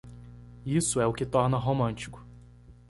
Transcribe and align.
Isso 0.65 0.99
é 0.99 1.05
o 1.05 1.13
que 1.13 1.27
torna 1.27 1.57
romântico. 1.57 2.25